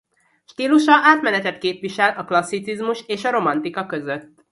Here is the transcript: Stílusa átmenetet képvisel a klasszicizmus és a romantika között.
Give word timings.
Stílusa 0.45 0.91
átmenetet 1.03 1.57
képvisel 1.57 2.15
a 2.17 2.23
klasszicizmus 2.25 3.03
és 3.07 3.23
a 3.25 3.31
romantika 3.31 3.85
között. 3.85 4.43